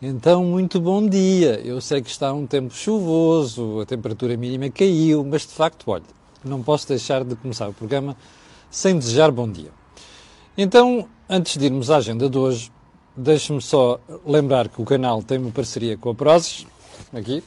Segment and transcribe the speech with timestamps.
[0.00, 1.60] Então, muito bom dia.
[1.64, 6.04] Eu sei que está um tempo chuvoso, a temperatura mínima caiu, mas de facto, olha,
[6.44, 8.16] não posso deixar de começar o programa
[8.70, 9.72] sem desejar bom dia.
[10.56, 12.70] Então, antes de irmos à agenda de hoje,
[13.16, 16.64] deixe-me só lembrar que o canal tem uma parceria com a Prozis,
[17.12, 17.42] aqui,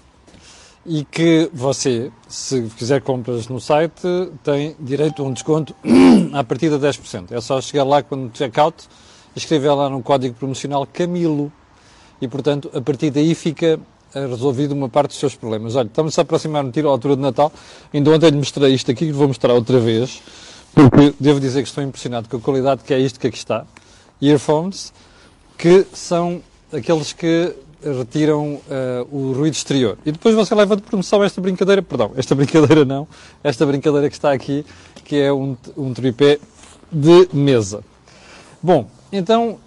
[0.85, 4.01] e que você, se fizer compras no site,
[4.43, 5.73] tem direito a um desconto
[6.33, 7.31] a partir de 10%.
[7.31, 8.89] É só chegar lá quando check-out,
[9.37, 11.49] escrever lá no código promocional Camilo
[12.21, 13.79] e, portanto, a partir daí fica
[14.13, 15.75] eh, resolvido uma parte dos seus problemas.
[15.75, 17.51] Olha, estamos a aproximar no tiro à altura de Natal.
[17.93, 20.21] Ainda ontem lhe mostrei isto aqui, que vou mostrar outra vez,
[20.73, 23.65] porque devo dizer que estou impressionado com a qualidade que é isto que aqui está.
[24.21, 24.93] Earphones,
[25.57, 26.41] que são
[26.71, 29.97] aqueles que retiram uh, o ruído exterior.
[30.05, 33.07] E depois você leva de promoção esta brincadeira, perdão, esta brincadeira não,
[33.43, 34.65] esta brincadeira que está aqui,
[35.03, 36.37] que é um, um tripé
[36.91, 37.83] de mesa.
[38.61, 39.57] Bom, então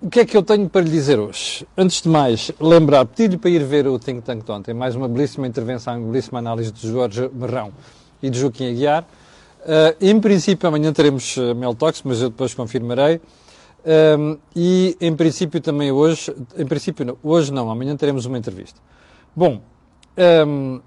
[0.00, 1.66] o que é que eu tenho para lhe dizer hoje?
[1.76, 5.08] Antes de mais, lembrar, pedir-lhe para ir ver o Think Tank de ontem, mais uma
[5.08, 7.72] belíssima intervenção, uma belíssima análise de Jorge Marrão
[8.22, 9.02] e de Joaquim Aguiar.
[9.02, 13.20] Uh, em princípio, amanhã teremos uh, Mel Talks, mas eu depois confirmarei.
[14.18, 18.80] Um, e, em princípio, também hoje, em princípio, não, hoje não, amanhã teremos uma entrevista.
[19.34, 19.60] Bom,
[20.46, 20.80] um,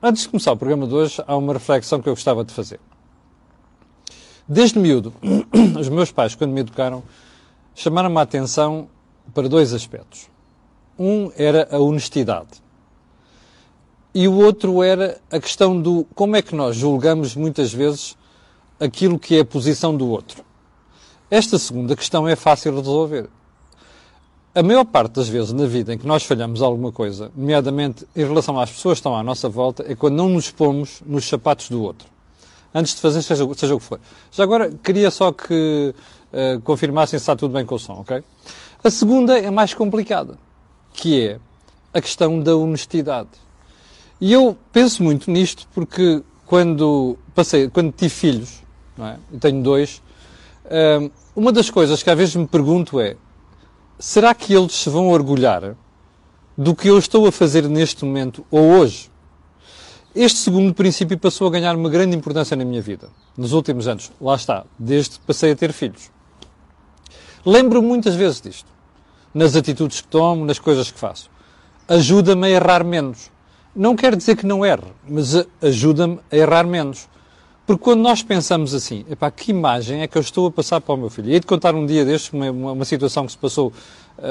[0.00, 2.78] antes de começar o programa de hoje, há uma reflexão que eu gostava de fazer.
[4.46, 5.12] Desde miúdo,
[5.78, 7.02] os meus pais, quando me educaram,
[7.74, 8.88] chamaram-me a atenção
[9.34, 10.28] para dois aspectos.
[10.98, 12.62] Um era a honestidade.
[14.14, 18.16] E o outro era a questão do como é que nós julgamos muitas vezes
[18.78, 20.44] aquilo que é a posição do outro.
[21.30, 23.28] Esta segunda questão é fácil de resolver.
[24.54, 28.22] A maior parte das vezes na vida em que nós falhamos alguma coisa, nomeadamente em
[28.22, 31.70] relação às pessoas que estão à nossa volta, é quando não nos pomos nos sapatos
[31.70, 32.06] do outro.
[32.74, 33.98] Antes de fazer seja, seja o que for.
[34.30, 35.94] Já agora, queria só que
[36.32, 38.22] uh, confirmassem se está tudo bem com o som, ok?
[38.82, 40.38] A segunda é mais complicada,
[40.92, 41.38] que é
[41.92, 43.28] a questão da honestidade.
[44.20, 48.62] E eu penso muito nisto porque quando passei, quando tive filhos,
[48.96, 49.18] não é?
[49.40, 50.02] tenho dois,
[50.66, 53.16] uh, uma das coisas que às vezes me pergunto é:
[53.98, 55.76] será que eles se vão orgulhar
[56.56, 59.10] do que eu estou a fazer neste momento ou hoje?
[60.14, 64.12] Este segundo princípio passou a ganhar uma grande importância na minha vida, nos últimos anos.
[64.20, 66.10] Lá está, desde que passei a ter filhos.
[67.44, 68.70] Lembro muitas vezes disto.
[69.34, 71.30] Nas atitudes que tomo, nas coisas que faço.
[71.88, 73.30] Ajuda-me a errar menos.
[73.74, 77.08] Não quer dizer que não erre, mas ajuda-me a errar menos.
[77.66, 80.94] Porque quando nós pensamos assim, epá, que imagem é que eu estou a passar para
[80.94, 81.30] o meu filho?
[81.30, 83.72] E hei de contar um dia destes uma, uma, uma situação que se passou uh,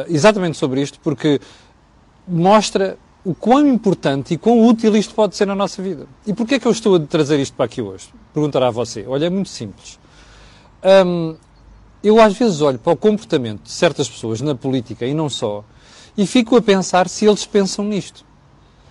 [0.08, 1.40] exatamente sobre isto, porque
[2.28, 6.08] mostra o quão importante e quão útil isto pode ser na nossa vida.
[6.26, 8.10] E porquê é que eu estou a trazer isto para aqui hoje?
[8.34, 9.06] Perguntará a você.
[9.08, 10.00] Olha, é muito simples.
[11.06, 11.36] Um,
[12.04, 15.64] eu às vezes olho para o comportamento de certas pessoas na política e não só,
[16.18, 18.26] e fico a pensar se eles pensam nisto.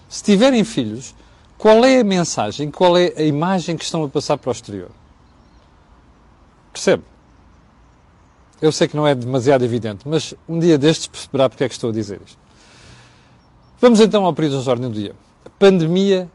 [0.08, 1.14] Se tiverem filhos,
[1.58, 4.90] qual é a mensagem, qual é a imagem que estão a passar para o exterior?
[6.72, 7.02] Percebe?
[8.62, 11.74] Eu sei que não é demasiado evidente, mas um dia destes perceberá porque é que
[11.74, 12.38] estou a dizer isto.
[13.80, 15.14] Vamos então ao período de ordem do dia.
[15.58, 16.30] Pandemia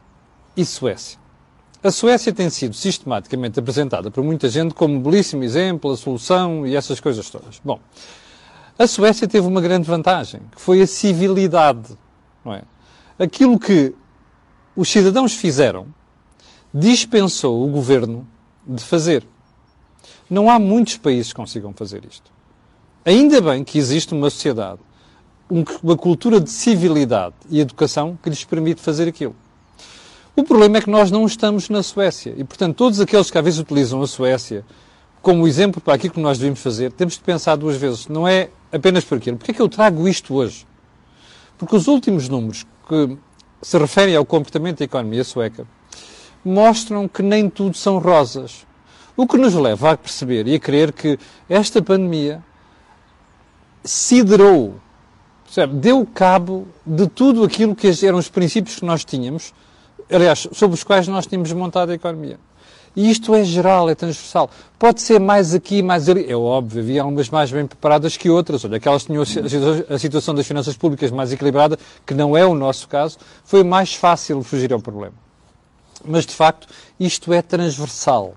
[0.57, 1.19] e Suécia.
[1.85, 6.65] A Suécia tem sido sistematicamente apresentada por muita gente como um belíssimo exemplo, a solução
[6.65, 7.61] e essas coisas todas.
[7.63, 7.79] Bom,
[8.75, 11.95] a Suécia teve uma grande vantagem, que foi a civilidade.
[12.43, 12.63] Não é?
[13.19, 13.93] Aquilo que
[14.75, 15.85] os cidadãos fizeram
[16.73, 18.27] dispensou o governo
[18.65, 19.23] de fazer.
[20.27, 22.31] Não há muitos países que consigam fazer isto.
[23.05, 24.79] Ainda bem que existe uma sociedade,
[25.83, 29.35] uma cultura de civilidade e educação que lhes permite fazer aquilo.
[30.35, 32.33] O problema é que nós não estamos na Suécia.
[32.35, 34.65] E, portanto, todos aqueles que às vezes utilizam a Suécia
[35.21, 38.07] como exemplo para aquilo que nós devemos fazer, temos de pensar duas vezes.
[38.07, 39.37] Não é apenas por aquilo.
[39.37, 40.67] Porquê é que eu trago isto hoje?
[41.57, 43.17] Porque os últimos números que
[43.61, 45.65] se referem ao comportamento da economia sueca
[46.43, 48.67] mostram que nem tudo são rosas.
[49.15, 51.17] O que nos leva a perceber e a crer que
[51.49, 52.43] esta pandemia
[53.85, 54.75] siderou,
[55.73, 59.53] deu cabo de tudo aquilo que eram os princípios que nós tínhamos
[60.11, 62.39] aliás, sobre os quais nós tínhamos montado a economia.
[62.95, 64.49] E isto é geral, é transversal.
[64.79, 66.31] Pode ser mais aqui, mais ali.
[66.31, 68.63] É óbvio, havia algumas mais bem preparadas que outras.
[68.63, 69.23] Olha, aquelas que tinham
[69.89, 73.93] a situação das finanças públicas mais equilibrada, que não é o nosso caso, foi mais
[73.93, 75.13] fácil fugir ao problema.
[76.05, 76.67] Mas, de facto,
[76.97, 78.35] isto é transversal.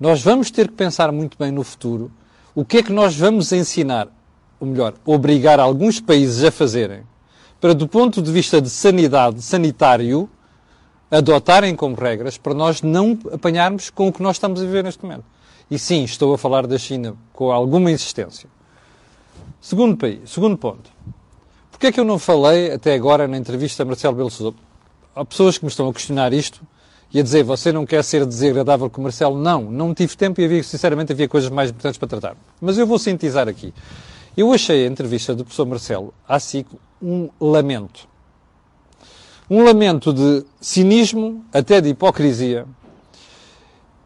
[0.00, 2.10] Nós vamos ter que pensar muito bem no futuro
[2.54, 4.08] o que é que nós vamos ensinar,
[4.58, 7.02] ou melhor, obrigar alguns países a fazerem,
[7.60, 10.28] para, do ponto de vista de sanidade, sanitário,
[11.12, 15.04] adotarem como regras para nós não apanharmos com o que nós estamos a viver neste
[15.04, 15.24] momento.
[15.70, 18.48] E sim, estou a falar da China com alguma insistência.
[19.60, 20.90] Segundo país, segundo ponto.
[21.70, 24.56] Porquê é que eu não falei até agora na entrevista a Marcelo Belo Sousa?
[25.14, 26.62] Há pessoas que me estão a questionar isto
[27.12, 29.38] e a dizer, você não quer ser desagradável com o Marcelo?
[29.38, 32.36] Não, não tive tempo e havia, sinceramente havia coisas mais importantes para tratar.
[32.60, 33.74] Mas eu vou sintetizar aqui.
[34.34, 36.66] Eu achei a entrevista do professor Marcelo à SIC
[37.02, 38.08] um lamento.
[39.50, 42.66] Um lamento de cinismo, até de hipocrisia,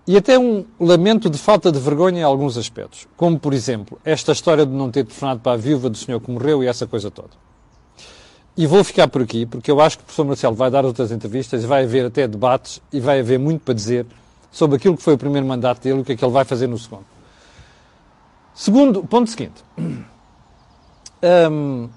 [0.06, 3.08] e até um lamento de falta de vergonha em alguns aspectos.
[3.16, 6.30] Como, por exemplo, esta história de não ter telefonado para a viúva do senhor que
[6.30, 7.30] morreu e essa coisa toda.
[8.56, 11.10] E vou ficar por aqui, porque eu acho que o professor Marcelo vai dar outras
[11.10, 14.06] entrevistas vai haver até debates e vai haver muito para dizer
[14.50, 16.44] sobre aquilo que foi o primeiro mandato dele e o que é que ele vai
[16.44, 17.04] fazer no segundo.
[18.54, 19.62] Segundo, ponto seguinte.
[21.50, 21.90] Um,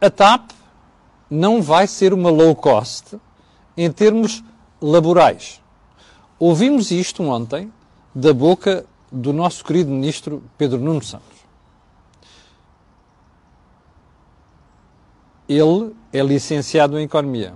[0.00, 0.50] a TAP
[1.30, 3.16] não vai ser uma low cost
[3.76, 4.42] em termos
[4.80, 5.62] laborais.
[6.38, 7.72] Ouvimos isto ontem
[8.14, 11.38] da boca do nosso querido ministro Pedro Nuno Santos.
[15.48, 17.54] Ele é licenciado em Economia.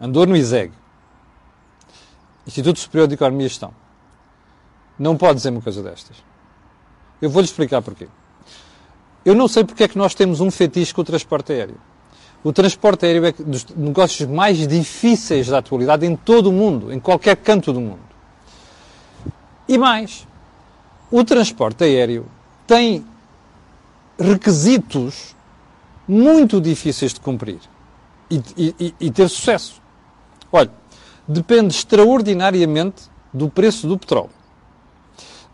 [0.00, 0.72] Andou no ISEG.
[2.46, 3.72] Instituto Superior de Economia e Gestão.
[4.98, 6.16] Não pode dizer uma coisa destas.
[7.22, 8.08] Eu vou-lhe explicar porquê.
[9.24, 11.80] Eu não sei porque é que nós temos um fetiche com o transporte aéreo.
[12.42, 16.98] O transporte aéreo é dos negócios mais difíceis da atualidade em todo o mundo, em
[16.98, 18.00] qualquer canto do mundo.
[19.68, 20.26] E mais,
[21.10, 22.26] o transporte aéreo
[22.66, 23.04] tem
[24.18, 25.36] requisitos
[26.08, 27.60] muito difíceis de cumprir
[28.30, 29.80] e, e, e ter sucesso.
[30.50, 30.70] Olha,
[31.28, 34.30] depende extraordinariamente do preço do petróleo.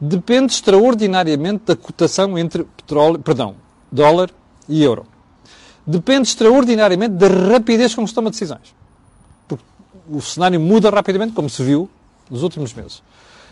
[0.00, 3.56] Depende extraordinariamente da cotação entre petróleo, perdão,
[3.90, 4.30] dólar
[4.68, 5.15] e euro.
[5.86, 8.74] Depende extraordinariamente da rapidez com que se toma decisões.
[9.46, 9.64] Porque
[10.08, 11.88] o cenário muda rapidamente, como se viu
[12.28, 13.02] nos últimos meses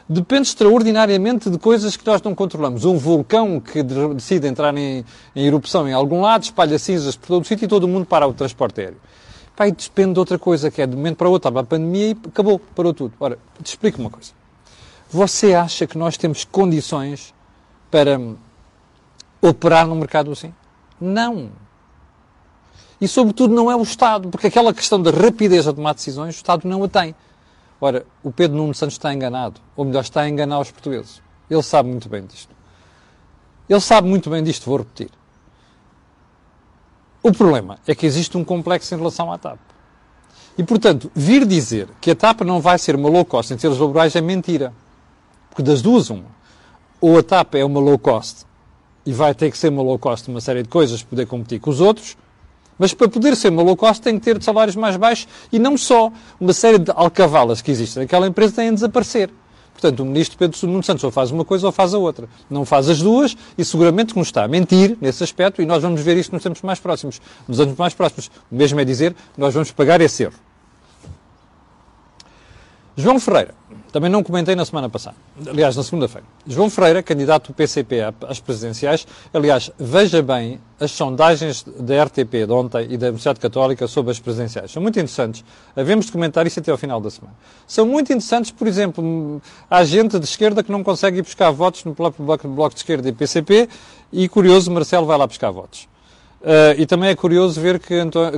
[0.09, 2.85] depende extraordinariamente de coisas que nós não controlamos.
[2.85, 5.05] Um vulcão que decide entrar em,
[5.35, 8.05] em erupção em algum lado, espalha cinzas por todo o sítio e todo o mundo
[8.05, 8.99] para o transporte aéreo.
[9.57, 11.49] Pai, depende de outra coisa, que é de um momento para o outro.
[11.49, 13.15] Estava a pandemia e acabou, parou tudo.
[13.21, 14.33] Ora, te explico uma coisa.
[15.11, 17.33] Você acha que nós temos condições
[17.91, 18.21] para
[19.41, 20.53] operar no mercado assim?
[21.01, 21.51] Não.
[23.05, 26.39] E, sobretudo, não é o Estado, porque aquela questão da rapidez a tomar decisões, o
[26.39, 27.15] Estado não a tem.
[27.79, 31.21] Ora, o Pedro Nuno Santos está enganado, ou melhor, está a enganar os portugueses.
[31.51, 32.49] Ele sabe muito bem disto.
[33.69, 35.11] Ele sabe muito bem disto, vou repetir.
[37.23, 39.59] O problema é que existe um complexo em relação à TAP.
[40.57, 43.79] E, portanto, vir dizer que a TAP não vai ser uma low cost em termos
[43.79, 44.73] laborais é mentira.
[45.51, 46.25] Porque das duas, uma.
[47.03, 48.47] Ou a TAP é uma low cost
[49.05, 51.61] e vai ter que ser uma low cost uma série de coisas para poder competir
[51.61, 52.17] com os outros,
[52.79, 55.77] mas para poder ser uma low cost tem que ter salários mais baixos e não
[55.77, 56.11] só.
[56.41, 59.31] Uma série de alcavalas que existem naquela empresa têm de desaparecer.
[59.73, 62.29] Portanto, o ministro Pedro Nuno Santos ou faz uma coisa ou faz a outra.
[62.49, 66.01] Não faz as duas e seguramente nos está a mentir nesse aspecto e nós vamos
[66.01, 67.21] ver isso nos tempos mais próximos.
[67.47, 68.31] Nos anos mais próximos.
[68.51, 70.35] O mesmo é dizer, nós vamos pagar esse erro.
[72.97, 73.55] João Ferreira,
[73.95, 75.15] também não comentei na semana passada,
[75.47, 76.27] aliás, na segunda-feira.
[76.45, 82.51] João Ferreira, candidato do PCP às presidenciais, aliás, veja bem as sondagens da RTP de
[82.51, 84.73] ontem e da Universidade Católica sobre as presidenciais.
[84.73, 85.45] São muito interessantes.
[85.77, 87.37] Havemos de comentar isso até ao final da semana.
[87.69, 91.85] São muito interessantes, por exemplo, há gente de esquerda que não consegue ir buscar votos
[91.85, 93.69] no próprio bloco, de esquerda e PCP
[94.13, 95.87] e, curioso, Marcelo vai lá buscar votos.
[96.41, 97.95] Uh, e também é curioso ver que,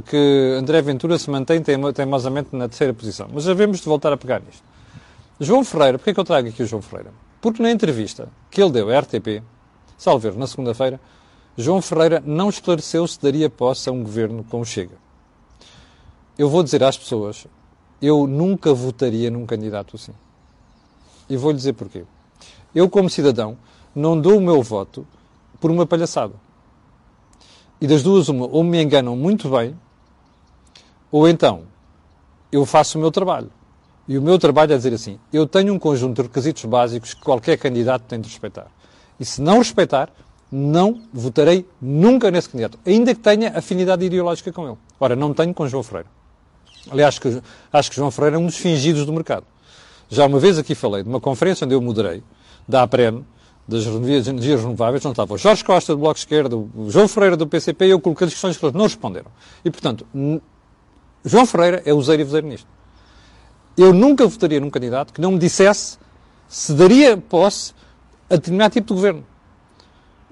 [0.07, 3.27] que, André Ventura se mantém teimosamente na terceira posição.
[3.33, 4.76] Mas havemos de voltar a pegar nisto.
[5.39, 7.13] João Ferreira, porquê é que eu trago aqui o João Ferreira?
[7.43, 9.43] Porque na entrevista que ele deu à RTP,
[9.99, 10.99] salvo na segunda-feira,
[11.59, 14.97] João Ferreira não esclareceu se daria posse a um governo com o Chega.
[16.39, 17.47] Eu vou dizer às pessoas,
[18.01, 20.13] eu nunca votaria num candidato assim.
[21.29, 22.05] E vou-lhe dizer porquê.
[22.75, 23.59] Eu, como cidadão,
[23.95, 25.07] não dou o meu voto
[25.61, 26.35] por uma palhaçada.
[27.81, 29.79] E das duas, uma, ou me enganam muito bem,
[31.11, 31.65] ou então
[32.51, 33.51] eu faço o meu trabalho.
[34.09, 37.21] E o meu trabalho é dizer assim: eu tenho um conjunto de requisitos básicos que
[37.21, 38.67] qualquer candidato tem de respeitar.
[39.19, 40.11] E se não respeitar,
[40.51, 44.77] não votarei nunca nesse candidato, ainda que tenha afinidade ideológica com ele.
[45.01, 46.09] Ora, não tenho com João Freire.
[46.91, 49.45] Aliás, que, acho que João Freire é um dos fingidos do mercado.
[50.09, 52.23] Já uma vez aqui falei de uma conferência onde eu moderei,
[52.69, 53.25] da APREN,
[53.67, 57.37] das energias renováveis, não estava o Jorge Costa do Bloco de Esquerda, o João Ferreira
[57.37, 59.31] do PCP e eu coloquei as questões que eles não responderam.
[59.65, 60.07] E, portanto,
[61.25, 62.69] João Ferreira é useiro e vozeiro nisto.
[63.77, 65.99] Eu nunca votaria num candidato que não me dissesse
[66.49, 67.75] se daria posse
[68.31, 69.25] a determinado tipo de governo.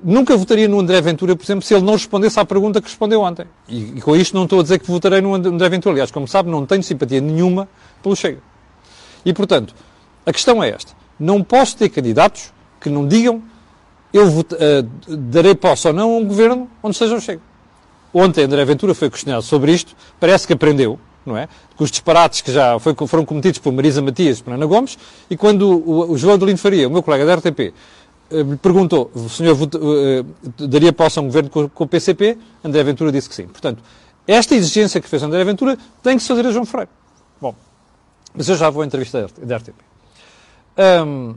[0.03, 3.21] Nunca votaria no André Ventura, por exemplo, se ele não respondesse à pergunta que respondeu
[3.21, 3.47] ontem.
[3.69, 5.95] E, e com isto não estou a dizer que votarei no André Ventura.
[5.95, 7.69] Aliás, como sabe, não tenho simpatia nenhuma
[8.03, 8.41] pelo Chega.
[9.25, 9.75] E, portanto,
[10.27, 10.93] a questão é esta.
[11.19, 13.43] Não posso ter candidatos que não digam
[14.15, 17.43] eu vot, uh, darei posse ou não a um governo onde seja o Chega.
[18.13, 21.49] Ontem André Ventura foi questionado sobre isto, parece que aprendeu, não é?
[21.77, 24.99] Com os disparates que já foram cometidos por Marisa Matias e por Ana Gomes,
[25.31, 27.73] e quando o, João Lino Faria, o meu colega da RTP,
[28.31, 32.39] eh, lhe perguntou, o senhor uh, daria posse a um governo com, com o PCP?
[32.63, 33.47] André Ventura disse que sim.
[33.47, 33.83] Portanto,
[34.27, 36.89] esta exigência que fez André Ventura tem que se fazer a João Freire.
[37.41, 37.55] Bom,
[38.35, 39.75] mas eu já vou à entrevista da RTP.
[41.07, 41.35] Um,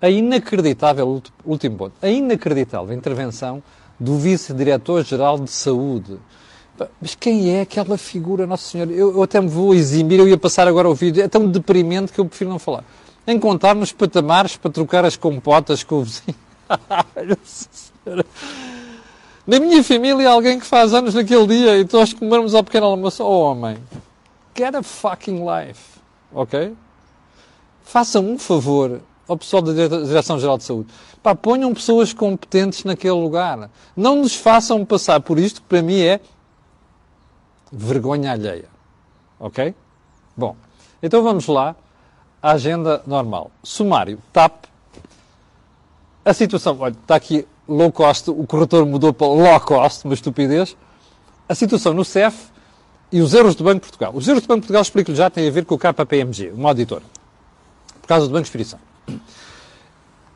[0.00, 3.62] a inacreditável, último ponto, a inacreditável intervenção
[3.98, 6.18] do Vice-Diretor-Geral de Saúde.
[7.00, 8.90] Mas quem é aquela figura, Nossa Senhora?
[8.90, 12.12] Eu, eu, até me vou eximir, eu ia passar agora o vídeo, é tão deprimente
[12.12, 12.84] que eu prefiro não falar.
[13.76, 16.36] Nos patamares para trocar as compotas com o vizinho.
[19.46, 23.22] Na minha família, alguém que faz anos naquele dia e nós comermos ao pequeno almoço.
[23.22, 23.78] Oh, homem,
[24.56, 26.00] get a fucking life,
[26.32, 26.74] ok?
[27.84, 30.88] Façam um favor ao pessoal da Direção-Geral de Saúde.
[31.22, 33.70] Pá, ponham pessoas competentes naquele lugar.
[33.96, 36.20] Não nos façam passar por isto, que para mim é
[37.76, 38.68] vergonha alheia.
[39.38, 39.74] Ok?
[40.36, 40.56] Bom,
[41.02, 41.76] então vamos lá
[42.42, 43.50] à agenda normal.
[43.62, 44.64] Sumário, TAP.
[46.24, 50.76] A situação, olha, está aqui low cost, o corretor mudou para low cost, uma estupidez.
[51.48, 52.48] A situação no CEF
[53.12, 54.12] e os erros do Banco de Portugal.
[54.14, 56.70] Os erros do Banco de Portugal, explico-lhe já, têm a ver com o KPMG, uma
[56.70, 57.02] auditora,
[58.00, 58.78] por causa do Banco de Espírito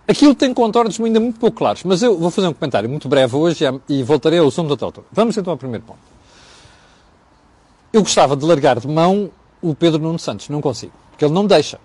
[0.06, 3.34] Aquilo tem contornos ainda muito pouco claros, mas eu vou fazer um comentário muito breve
[3.34, 5.04] hoje e voltarei ao assunto da autor.
[5.12, 6.09] Vamos então ao primeiro ponto.
[7.92, 9.30] Eu gostava de largar de mão
[9.60, 11.78] o Pedro Nuno Santos, não consigo, porque ele não deixa.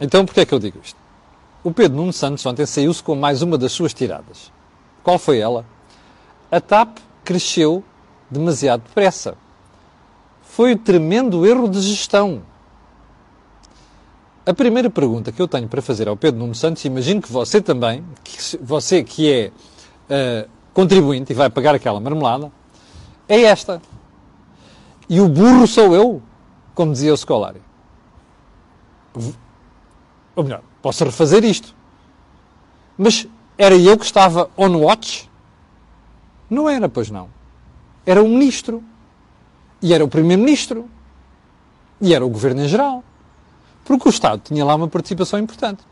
[0.00, 0.98] Então, porquê é que eu digo isto?
[1.62, 4.50] O Pedro Nuno Santos ontem saiu-se com mais uma das suas tiradas.
[5.02, 5.64] Qual foi ela?
[6.50, 7.84] A TAP cresceu
[8.30, 9.36] demasiado depressa.
[10.42, 12.42] Foi um tremendo erro de gestão.
[14.44, 17.60] A primeira pergunta que eu tenho para fazer ao Pedro Nuno Santos, imagino que você
[17.60, 19.52] também, que você que é
[20.46, 22.50] uh, contribuinte e vai pagar aquela marmelada,
[23.28, 23.80] é esta.
[25.10, 26.22] E o burro sou eu,
[26.72, 27.60] como dizia o Scolari.
[30.36, 31.74] Ou melhor, posso refazer isto.
[32.96, 33.26] Mas
[33.58, 35.28] era eu que estava on watch?
[36.48, 37.28] Não era, pois não.
[38.06, 38.84] Era o ministro.
[39.82, 40.88] E era o primeiro-ministro.
[42.00, 43.02] E era o governo em geral.
[43.84, 45.82] Porque o Estado tinha lá uma participação importante.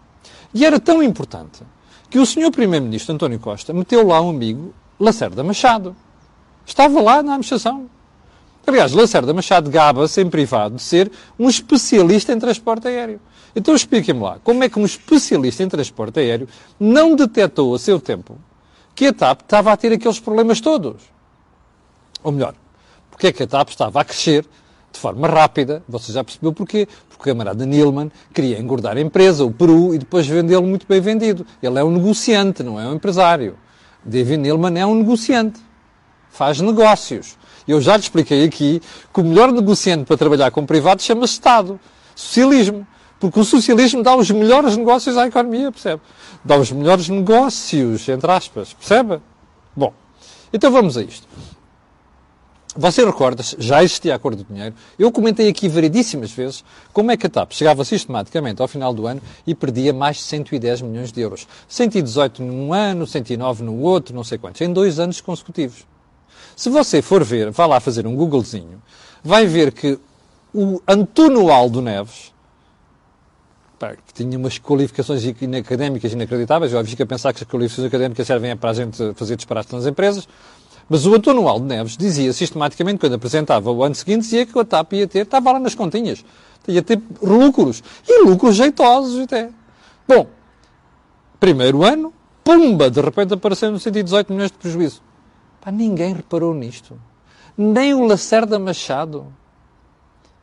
[0.54, 1.64] E era tão importante
[2.08, 5.96] que o senhor Primeiro-Ministro António Costa meteu lá um amigo, Lacerda Machado.
[6.64, 7.90] Estava lá na administração.
[8.68, 13.18] Aliás, Lacerda Machado gaba-se em privado de ser um especialista em transporte aéreo.
[13.56, 16.46] Então expliquem-me lá, como é que um especialista em transporte aéreo
[16.78, 18.36] não detectou a seu tempo
[18.94, 21.00] que a TAP estava a ter aqueles problemas todos?
[22.22, 22.54] Ou melhor,
[23.10, 24.44] porque é que a TAP estava a crescer
[24.92, 25.82] de forma rápida.
[25.88, 26.86] Você já percebeu porquê?
[27.08, 31.00] Porque o camarada Nilman queria engordar a empresa, o Peru, e depois vendê-lo muito bem
[31.00, 31.46] vendido.
[31.62, 33.56] Ele é um negociante, não é um empresário.
[34.04, 35.58] David Nilman é um negociante.
[36.28, 37.37] Faz negócios.
[37.68, 38.80] Eu já lhe expliquei aqui
[39.12, 41.78] que o melhor negociante para trabalhar com privado chama-se Estado.
[42.16, 42.86] Socialismo.
[43.20, 46.00] Porque o socialismo dá os melhores negócios à economia, percebe?
[46.44, 49.20] Dá os melhores negócios, entre aspas, percebe?
[49.76, 49.92] Bom,
[50.52, 51.26] então vamos a isto.
[52.76, 54.72] Você recorda-se, já existia acordo de dinheiro.
[54.96, 59.04] Eu comentei aqui variedíssimas vezes como é que a TAP chegava sistematicamente ao final do
[59.04, 61.48] ano e perdia mais de 110 milhões de euros.
[61.66, 65.84] 118 num ano, 109 no outro, não sei quantos, em dois anos consecutivos.
[66.56, 68.82] Se você for ver, vá lá fazer um Googlezinho,
[69.22, 69.98] vai ver que
[70.54, 72.32] o Antuno Aldo Neves,
[73.78, 78.26] pá, que tinha umas qualificações académicas inacreditáveis, eu fico a pensar que as qualificações académicas
[78.26, 80.28] servem para a gente fazer disparates nas empresas,
[80.88, 84.64] mas o António Aldo Neves dizia sistematicamente, quando apresentava o ano seguinte, dizia que a
[84.64, 86.24] TAP ia ter, estava lá nas continhas,
[86.66, 87.82] ia ter lucros.
[88.08, 89.50] E lucros jeitosos até.
[90.06, 90.26] Bom,
[91.38, 95.02] primeiro ano, pumba, de repente apareceram 118 milhões de prejuízo.
[95.68, 96.98] Pá, ninguém reparou nisto.
[97.54, 99.26] Nem o Lacerda Machado,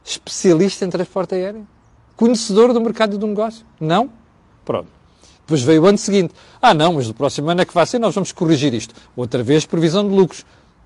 [0.04, 1.68] especialista em transporte aéreo,
[2.16, 3.66] conhecedor do mercado e do negócio.
[3.80, 4.12] Não?
[4.64, 4.88] Pronto.
[5.40, 6.32] Depois veio o ano seguinte.
[6.62, 8.94] Ah, não, mas no próximo ano é que vai ser, nós vamos corrigir isto.
[9.16, 10.46] Outra vez, previsão de lucros.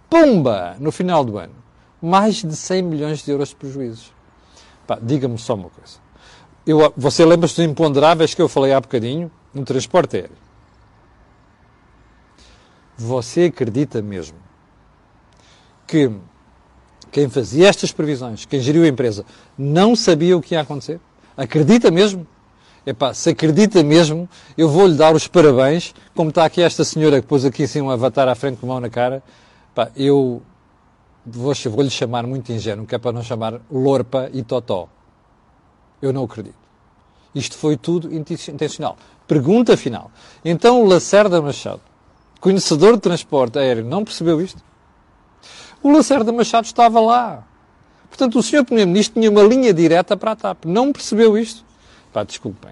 [0.09, 0.77] Pumba!
[0.79, 1.55] No final do ano.
[2.01, 4.13] Mais de 100 milhões de euros de prejuízos.
[5.01, 5.97] Diga-me só uma coisa.
[6.65, 10.48] Eu, você lembra-se dos imponderáveis que eu falei há bocadinho no transporte aéreo?
[12.99, 14.37] Você acredita mesmo
[15.87, 16.11] que
[17.11, 19.25] quem fazia estas previsões, quem geriu a empresa,
[19.57, 20.99] não sabia o que ia acontecer?
[21.35, 22.27] Acredita mesmo?
[22.85, 24.27] Epá, se acredita mesmo,
[24.57, 27.89] eu vou-lhe dar os parabéns, como está aqui esta senhora que pôs aqui assim um
[27.89, 29.23] avatar à frente com a mão na cara,
[29.71, 30.41] epá, eu
[31.25, 34.89] vou-lhe vou chamar muito ingênuo, que é para não chamar Lorpa e Totó.
[36.01, 36.57] Eu não acredito.
[37.33, 38.97] Isto foi tudo intencional.
[39.27, 40.11] Pergunta final.
[40.43, 41.81] Então Lacerda Machado,
[42.39, 44.63] conhecedor de transporte aéreo, não percebeu isto?
[45.81, 47.43] O Lacerda Machado estava lá.
[48.09, 48.65] Portanto, o Sr.
[48.65, 50.65] Primeiro-Ministro tinha uma linha direta para a TAP.
[50.65, 51.63] Não percebeu isto?
[52.11, 52.71] Pá, desculpem.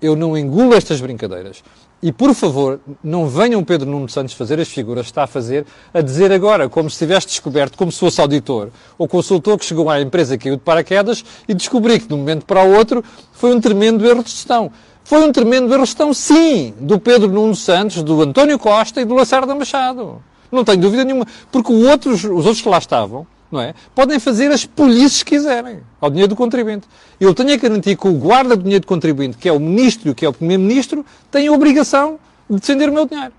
[0.00, 1.62] Eu não engulo estas brincadeiras.
[2.02, 5.66] E, por favor, não venham Pedro Nuno Santos fazer as figuras que está a fazer,
[5.92, 9.88] a dizer agora, como se tivesse descoberto, como se fosse auditor, ou consultor que chegou
[9.88, 13.02] à empresa e caiu de paraquedas e descobri que, de um momento para o outro,
[13.32, 14.70] foi um tremendo erro de gestão.
[15.06, 19.54] Foi um tremendo gestão, sim, do Pedro Nuno Santos, do António Costa e do Lacerda
[19.54, 20.20] Machado.
[20.50, 21.24] Não tenho dúvida nenhuma.
[21.52, 23.72] Porque outros, os outros que lá estavam, não é?
[23.94, 26.88] Podem fazer as polícias que quiserem ao dinheiro do contribuinte.
[27.20, 30.12] Eu tenho a garantir que o guarda do dinheiro do contribuinte, que é o ministro
[30.12, 32.18] que é o primeiro-ministro, tem a obrigação
[32.50, 33.32] de defender o meu dinheiro.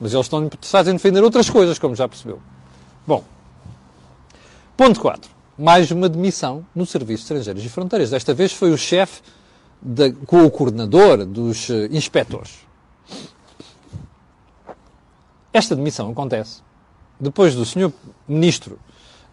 [0.00, 2.40] Mas eles estão interessados em defender outras coisas, como já percebeu.
[3.06, 3.22] Bom,
[4.76, 5.30] ponto 4.
[5.56, 8.10] Mais uma demissão no Serviço de Estrangeiros e Fronteiras.
[8.10, 9.22] Desta vez foi o chefe
[10.26, 12.66] com o coordenador dos uh, inspectores.
[15.52, 16.62] Esta demissão acontece
[17.18, 17.92] depois do Sr.
[18.26, 18.78] Ministro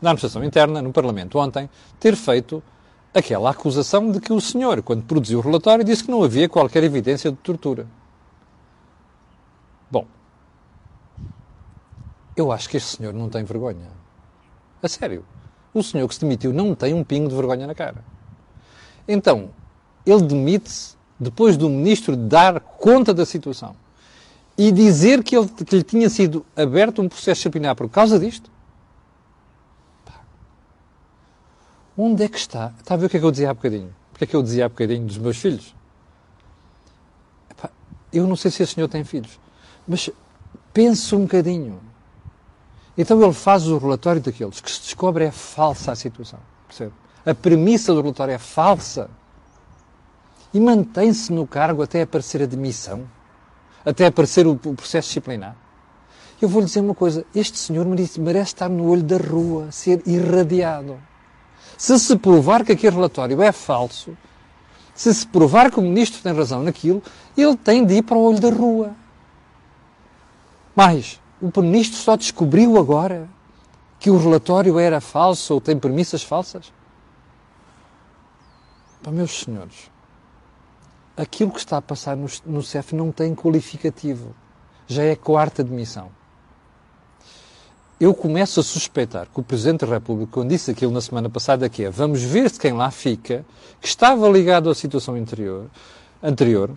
[0.02, 2.62] da Administração Interna, no Parlamento ontem, ter feito
[3.14, 6.84] aquela acusação de que o senhor, quando produziu o relatório, disse que não havia qualquer
[6.84, 7.88] evidência de tortura.
[9.90, 10.06] Bom,
[12.36, 13.88] eu acho que este senhor não tem vergonha.
[14.82, 15.26] A sério.
[15.74, 18.04] O senhor que se demitiu não tem um pingo de vergonha na cara.
[19.08, 19.50] Então,
[20.06, 23.76] ele demite-se depois do ministro dar conta da situação
[24.58, 28.50] e dizer que, ele, que lhe tinha sido aberto um processo disciplinar por causa disto?
[31.98, 32.74] Onde é que está?
[32.80, 33.94] Está a ver o que é que eu dizia há bocadinho?
[34.12, 35.74] Porque é que eu dizia há bocadinho dos meus filhos?
[37.50, 37.70] Epá,
[38.12, 39.40] eu não sei se o senhor tem filhos,
[39.88, 40.10] mas
[40.74, 41.80] pense um bocadinho.
[42.98, 46.40] Então ele faz o relatório daqueles que se descobre é falsa a situação.
[46.68, 46.94] Percebe?
[47.26, 49.10] A premissa do relatório é falsa.
[50.56, 53.06] E mantém-se no cargo até aparecer a demissão,
[53.86, 55.54] até aparecer o processo disciplinar.
[56.42, 60.02] Eu vou lhe dizer uma coisa: este senhor merece, estar no olho da rua, ser
[60.08, 60.98] irradiado.
[61.78, 64.18] Se se provar que aquele relatório é falso,
[64.94, 67.04] se se provar que o ministro tem razão naquilo,
[67.36, 68.96] ele tem de ir para o olho da rua.
[70.74, 73.28] Mas o ministro só descobriu agora
[74.00, 76.72] que o relatório era falso ou tem premissas falsas?
[79.04, 79.94] Para meus senhores,
[81.16, 84.36] aquilo que está a passar no, no CEF não tem qualificativo.
[84.88, 86.12] Já é quarta admissão
[88.00, 91.70] eu começo a suspeitar que o Presidente da República, quando disse aquilo na semana passada,
[91.70, 93.46] que é vamos ver se quem lá fica,
[93.80, 95.70] que estava ligado à situação interior,
[96.22, 96.72] anterior,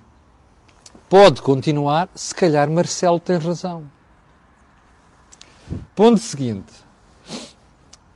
[1.08, 3.84] pode continuar, se calhar Marcelo tem razão.
[5.94, 6.72] Ponto seguinte.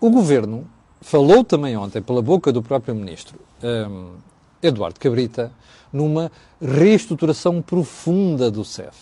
[0.01, 0.67] O Governo
[1.01, 4.15] falou também ontem, pela boca do próprio Ministro um,
[4.63, 5.53] Eduardo Cabrita,
[5.93, 8.97] numa reestruturação profunda do CEF.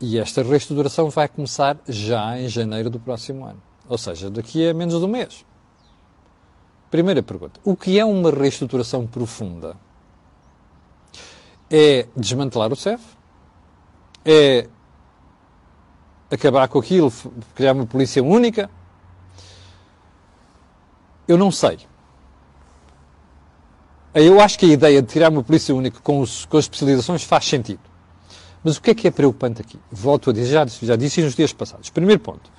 [0.00, 3.62] E esta reestruturação vai começar já em janeiro do próximo ano.
[3.88, 5.44] Ou seja, daqui a menos de um mês.
[6.90, 7.60] Primeira pergunta.
[7.64, 9.76] O que é uma reestruturação profunda?
[11.70, 13.04] É desmantelar o CEF?
[14.24, 14.68] É
[16.30, 17.12] acabar com aquilo,
[17.54, 18.70] criar uma polícia única?
[21.28, 21.78] Eu não sei.
[24.12, 27.22] Eu acho que a ideia de tirar uma polícia única com, os, com as especializações
[27.22, 27.80] faz sentido.
[28.62, 29.78] Mas o que é que é preocupante aqui?
[29.90, 31.90] Volto a dizer, já, já disse nos dias passados.
[31.90, 32.50] Primeiro ponto.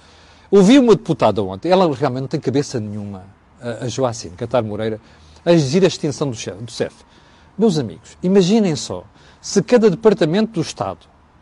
[0.50, 3.26] Ouvi uma deputada ontem, ela realmente não tem cabeça nenhuma,
[3.62, 5.00] a, a Joacine Catar Moreira,
[5.46, 6.96] a exigir a extinção do, CEF, do CEF.
[7.58, 9.04] Meus amigos, imaginem só,
[9.42, 11.00] se cada departamento do Estado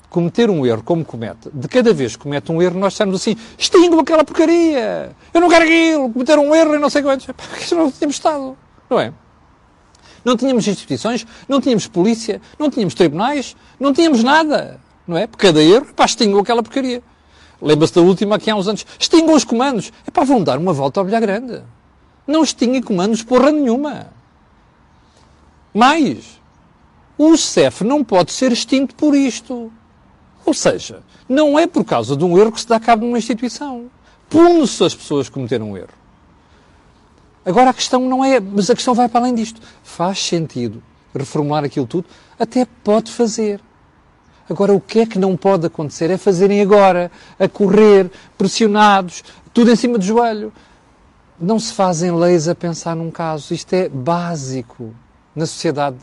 [0.10, 3.36] cometer um erro como comete, de cada vez que comete um erro, nós estamos assim,
[3.58, 7.26] extingo aquela porcaria, eu não quero aquilo, cometer um erro e não sei quantos.
[7.28, 8.58] Porque não tínhamos Estado,
[8.90, 9.14] não é?
[10.24, 14.80] Não tínhamos instituições, não tínhamos polícia, não tínhamos tribunais, não tínhamos nada.
[15.08, 15.26] Não é?
[15.26, 17.02] Por cada erro, pá, extinguam aquela porcaria.
[17.62, 18.86] Lembra-se da última aqui há uns anos.
[19.00, 19.92] Extinguam os comandos.
[20.08, 21.62] É pá, vão dar uma volta ao bilhar grande.
[22.28, 24.08] Não extinguem comandos porra nenhuma.
[25.74, 26.40] Mais,
[27.18, 29.72] o CEF não pode ser extinto por isto.
[30.46, 33.90] Ou seja, não é por causa de um erro que se dá cabo numa instituição.
[34.30, 35.99] Pune-se as pessoas que cometeram um erro.
[37.46, 39.62] Agora a questão não é, mas a questão vai para além disto.
[39.84, 40.84] Faz sentido
[41.16, 42.06] reformular aquilo tudo?
[42.38, 43.62] Até pode fazer.
[44.50, 49.24] Agora, o que é que não pode acontecer é fazerem agora, a correr, pressionados,
[49.54, 50.52] tudo em cima do joelho.
[51.40, 53.54] Não se fazem leis a pensar num caso.
[53.54, 54.94] Isto é básico
[55.36, 55.98] na sociedade.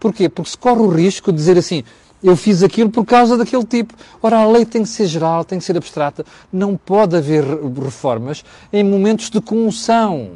[0.00, 0.28] Porquê?
[0.28, 1.84] Porque se corre o risco de dizer assim,
[2.22, 3.94] eu fiz aquilo por causa daquele tipo.
[4.22, 6.24] Ora, a lei tem que ser geral, tem que ser abstrata.
[6.52, 10.32] Não pode haver reformas em momentos de comoção.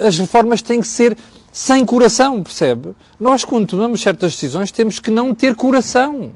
[0.00, 1.16] As reformas têm que ser
[1.52, 2.94] sem coração, percebe?
[3.18, 6.32] Nós, quando tomamos certas decisões, temos que não ter coração.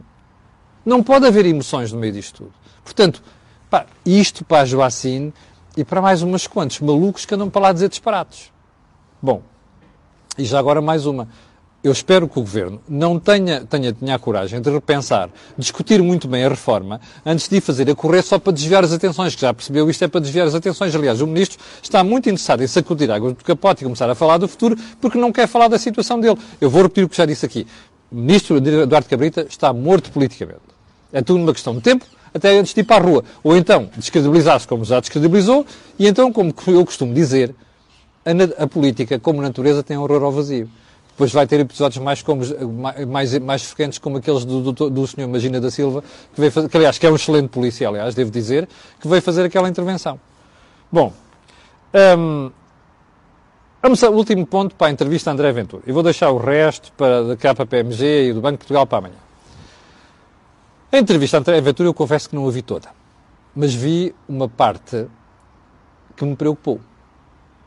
[0.84, 2.52] Não pode haver emoções no meio disto tudo.
[2.84, 3.22] Portanto,
[3.72, 5.32] Pá, isto para a Joacine
[5.74, 8.52] e para mais umas quantos malucos que andam para lá dizer disparados.
[9.22, 9.40] Bom,
[10.36, 11.26] e já agora mais uma
[11.82, 16.28] eu espero que o Governo não tenha, tenha, tenha a coragem de repensar, discutir muito
[16.28, 19.52] bem a reforma, antes de fazer a correr só para desviar as atenções, que já
[19.52, 20.94] percebeu isto é para desviar as atenções.
[20.94, 24.38] Aliás, o Ministro está muito interessado em sacudir águas do capote e começar a falar
[24.38, 26.38] do futuro, porque não quer falar da situação dele.
[26.60, 27.66] Eu vou repetir o que já disse aqui.
[28.12, 30.60] O Ministro Eduardo Cabrita está morto politicamente.
[31.12, 33.24] É tudo uma questão de tempo, até antes de ir para a rua.
[33.42, 35.66] Ou então descredibilizar-se como já descredibilizou,
[35.98, 37.52] e então, como eu costumo dizer,
[38.24, 40.68] a, a política, como natureza, tem horror ao vazio.
[41.12, 42.42] Depois vai ter episódios mais, como,
[43.06, 46.02] mais, mais frequentes como aqueles do, do, do senhor Magina da Silva,
[46.34, 49.20] que, veio fazer, que aliás que é um excelente polícia, aliás, devo dizer, que veio
[49.20, 50.18] fazer aquela intervenção.
[50.90, 51.12] Bom,
[52.18, 52.50] um,
[53.82, 55.82] vamos ao último ponto para a entrevista a André Ventura.
[55.86, 59.16] E vou deixar o resto para da KPMG e do Banco de Portugal para amanhã.
[60.90, 62.88] A entrevista a André Ventura eu confesso que não a vi toda.
[63.54, 65.06] Mas vi uma parte
[66.16, 66.80] que me preocupou.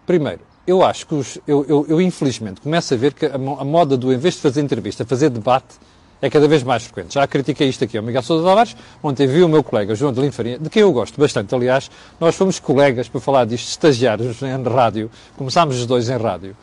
[0.06, 3.96] Primeiro, eu acho que os, eu, eu, eu, infelizmente começo a ver que a, moda
[3.96, 5.76] do, em vez de fazer entrevista, fazer debate,
[6.22, 7.14] é cada vez mais frequente.
[7.14, 10.22] Já critiquei isto aqui ao Miguel Sousa Tavares, ontem vi o meu colega João de
[10.22, 14.64] Linfarinha, de quem eu gosto bastante, aliás, nós fomos colegas para falar disto, estagiários em
[14.64, 16.56] rádio, começámos os dois em rádio.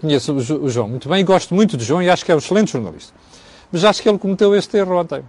[0.00, 2.72] Conheço o, João muito bem, gosto muito do João e acho que é um excelente
[2.72, 3.12] jornalista.
[3.72, 5.24] Mas acho que ele cometeu este erro ontem.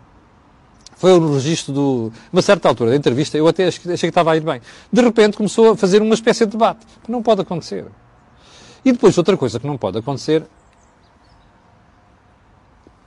[0.96, 4.38] Foi o registro de uma certa altura da entrevista, eu até achei que estava a
[4.38, 4.62] ir bem.
[4.92, 6.86] De repente começou a fazer uma espécie de debate.
[7.08, 7.86] Não pode acontecer.
[8.84, 10.46] E depois outra coisa que não pode acontecer,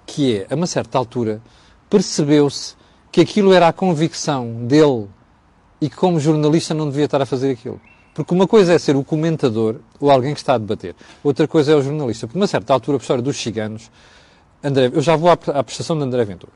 [0.06, 1.40] que é, a uma certa altura,
[1.88, 2.74] percebeu-se
[3.10, 5.08] que aquilo era a convicção dele
[5.80, 7.80] e que como jornalista não devia estar a fazer aquilo.
[8.14, 10.94] Porque uma coisa é ser o comentador ou alguém que está a debater.
[11.24, 12.26] Outra coisa é o jornalista.
[12.26, 13.90] Porque, uma certa altura, a história dos ciganos,
[14.62, 16.52] André, eu já vou à, prestação de André Ventura.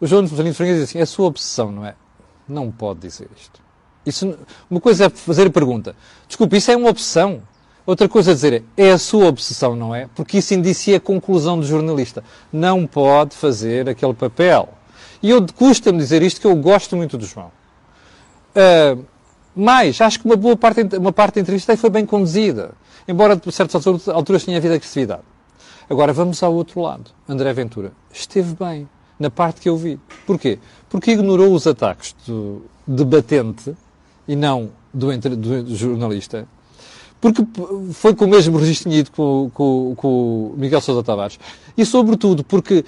[0.00, 1.94] O João de Fernandes diz assim, é a sua obsessão, não é?
[2.48, 3.60] Não pode dizer isto.
[4.06, 4.38] Isso,
[4.70, 5.94] uma coisa é fazer a pergunta.
[6.26, 7.42] Desculpe, isso é uma opção.
[7.90, 10.08] Outra coisa a dizer é, é a sua obsessão, não é?
[10.14, 12.22] Porque isso indicia a conclusão do jornalista.
[12.52, 14.68] Não pode fazer aquele papel.
[15.20, 17.50] E eu custa-me dizer isto que eu gosto muito do João.
[18.54, 19.04] Uh,
[19.56, 22.74] mas acho que uma boa parte, uma parte da entrevista foi bem conduzida.
[23.08, 25.22] Embora de certas alturas tenha havido agressividade.
[25.90, 27.10] Agora vamos ao outro lado.
[27.28, 29.98] André Ventura esteve bem na parte que eu vi.
[30.24, 30.60] Porquê?
[30.88, 33.74] Porque ignorou os ataques do debatente
[34.28, 36.46] e não do, do jornalista
[37.20, 37.46] porque
[37.92, 41.38] foi com o mesmo registro com, com, com o Miguel Sousa Tavares.
[41.76, 42.84] E, sobretudo, porque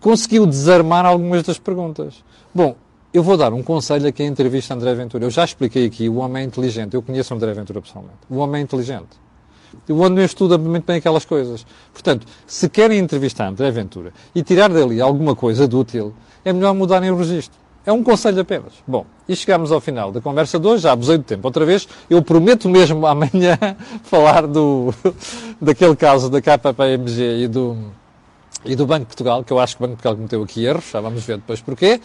[0.00, 2.24] conseguiu desarmar algumas das perguntas.
[2.54, 2.74] Bom,
[3.14, 5.24] eu vou dar um conselho aqui em entrevista André Ventura.
[5.24, 6.94] Eu já expliquei aqui, o homem é inteligente.
[6.94, 8.18] Eu conheço André Ventura pessoalmente.
[8.28, 9.26] O homem é inteligente.
[9.88, 11.66] O homem estuda muito bem aquelas coisas.
[11.92, 16.12] Portanto, se querem entrevistar André Ventura e tirar dali alguma coisa de útil,
[16.44, 17.58] é melhor mudarem o registro.
[17.86, 18.72] É um conselho apenas.
[18.84, 21.86] Bom, e chegamos ao final da conversa de hoje, já abusei do tempo outra vez.
[22.10, 23.56] Eu prometo mesmo amanhã
[24.02, 24.92] falar do,
[25.62, 27.76] daquele caso da KPMG e do,
[28.64, 30.64] e do Banco de Portugal, que eu acho que o Banco de Portugal cometeu aqui
[30.64, 32.00] erros, já vamos ver depois porquê.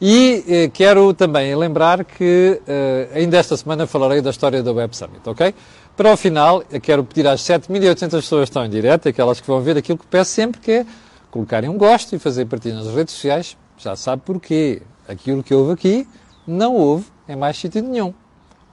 [0.00, 4.94] E eh, quero também lembrar que eh, ainda esta semana falarei da história da Web
[4.96, 5.54] Summit, ok?
[5.96, 9.60] Para o final, quero pedir às 7.800 pessoas que estão em direto, aquelas que vão
[9.60, 10.86] ver aquilo que peço sempre, que é
[11.30, 13.56] colocarem um gosto e fazer partilha nas redes sociais.
[13.78, 14.82] Já sabe porquê.
[15.08, 16.08] Aquilo que houve aqui
[16.46, 18.12] não houve em mais sítio nenhum.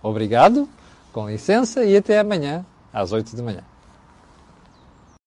[0.01, 0.67] Obrigado,
[1.11, 3.72] com licença e até amanhã às 8 da manhã.